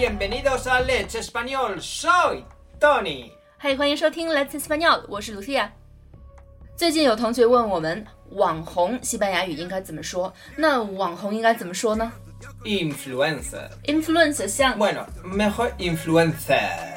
[0.00, 1.80] Bienvenidos a Let's Español.
[1.80, 2.44] Soy
[2.80, 3.30] Tony。
[3.58, 5.68] 嗨，欢迎收听 Let's Español，我是 Lucia。
[6.76, 10.32] 最近有同学问我们，网红西班牙语应该怎么说？
[10.56, 12.12] 那网红应该怎么说呢
[12.64, 13.68] Influencer.
[13.84, 16.89] ？Influencer 像 Bueno, mejor influencer.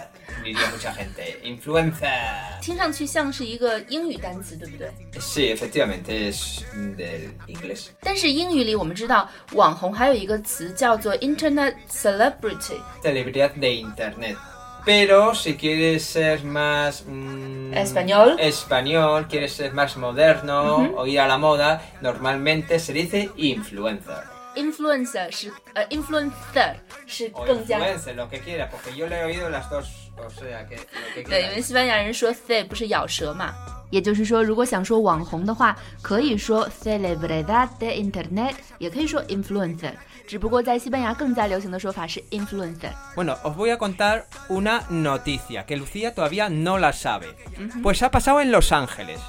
[0.44, 1.40] Diría mucha gente.
[1.44, 2.60] Influencer.
[2.62, 4.90] 听上去像是一个英语单词，对不对？
[5.20, 6.64] Sí, efectivamente, es
[6.98, 7.88] del inglés.
[8.02, 12.80] 但是英语里我们知道，网红还有一个词叫做 Internet Celebrity。
[13.04, 14.38] Celebridad de internet.
[14.86, 18.38] Pero si quieres ser más mm, Español.
[18.40, 24.33] español, quieres ser más moderno o ir a la moda, normalmente se dice influencer.
[24.56, 29.70] Influencer 是呃，influencer 是 O 更加 influencer, lo que quiera, porque yo le he oído las
[29.70, 31.56] dos, o sea que lo que 对，因 quiera.
[31.56, 33.54] 为西班牙人说 the 不是咬舌嘛。
[33.92, 39.94] 也就是说，如果想说网红的话，可以说 celebridad de internet，也可以说 influencer。
[40.28, 42.92] 只不过在西班牙更加流行的说法是 influencer。
[43.16, 47.36] Bueno, os voy a contar una noticia que Lucía todavía no la sabe.
[47.82, 49.20] Pues ha pasado en Los Ángeles.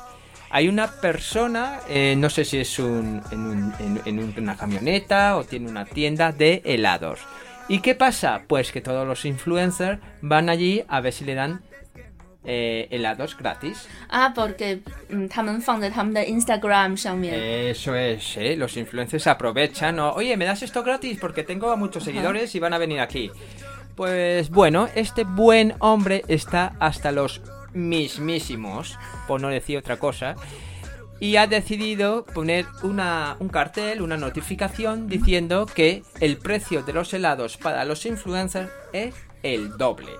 [0.56, 3.74] hay una persona, eh, no sé si es un, en, un,
[4.06, 7.20] en, una camioneta o tiene una tienda de helados.
[7.68, 8.44] ¿Y qué pasa?
[8.48, 11.62] Pues que todos los influencers van allí a ver si le dan
[12.46, 13.90] eh, helados gratis.
[14.08, 18.56] Ah, porque mm, de Instagram Eso es, ¿eh?
[18.56, 20.00] los influencers aprovechan.
[20.00, 21.18] Oye, ¿me das esto gratis?
[21.20, 23.30] Porque tengo a muchos seguidores y van a venir aquí.
[23.98, 27.42] Pues bueno, este buen hombre está hasta los
[27.76, 30.36] mismísimos, por no decir otra cosa,
[31.20, 37.14] y ha decidido poner una, un cartel, una notificación diciendo que el precio de los
[37.14, 40.12] helados para los influencers es el doble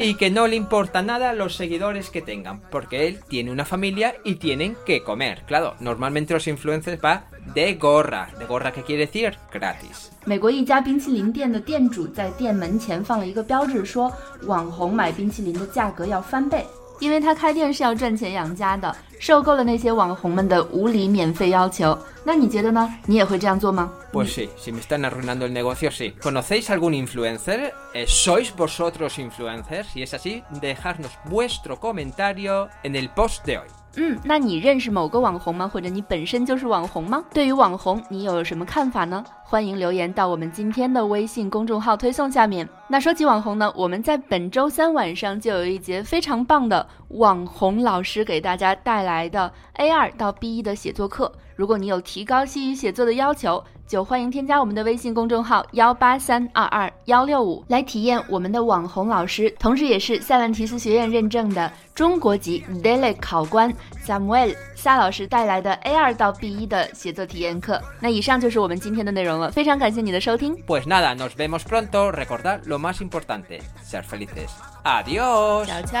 [0.00, 4.14] Y que no le importa nada los seguidores que tengan, porque él tiene una familia
[4.24, 5.42] y tienen que comer.
[5.44, 8.30] Claro, normalmente los influencers va de gorra.
[8.38, 9.36] ¿De gorra qué quiere decir?
[9.52, 10.10] Gratis.
[10.24, 16.64] 美国一家冰淇淋店的店主在店门前放了一个标志，说网红买冰淇淋的价格要翻倍，
[17.03, 21.97] 因为他开店是要赚钱养家的，受够了那些网红们的无理免费要求。
[22.23, 22.89] 那你觉得呢？
[23.05, 26.13] 你也会这样做吗？Pues sí, si me están arruinando el negocio, sí.
[26.21, 27.73] ¿Conocéis algún influencer?
[27.93, 29.87] Eh, ¿Sois vosotros influencers?
[29.93, 33.67] Si es así, dejadnos vuestro comentario en el post de hoy.
[33.95, 35.67] 嗯，那你认识某个网红吗？
[35.67, 37.23] 或者你本身就是网红吗？
[37.33, 39.23] 对于网红，你有什么看法呢？
[39.43, 42.67] 欢迎留言到我们今天的微信公众号推送下面。
[42.89, 51.31] 那说起网红呢，我们在本周三晚上就有一节非常棒的网红老师给大家带来的 A 二到 B 一的写作课。
[51.55, 63.71] 如果你有提高西语写作的要求，就欢迎添加我们的微信公众号幺八三二二幺六五来体验我们的网红老师，同时也是塞万提斯学院认证的中国籍 Daily 考官
[64.03, 67.79] Samuel 夏老师带来的 A 二到 B 一的写作体验课。
[67.99, 72.11] 那以上就是我们今天的内容了，非常感谢你的收听，Pues nada, nos vemos pronto.
[72.11, 74.49] recordar lo más importante, ser felices.
[74.83, 75.67] Adiós.
[75.67, 75.93] 悄悄。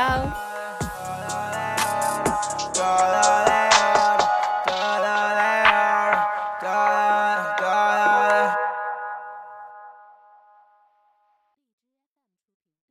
[2.73, 3.62] Toda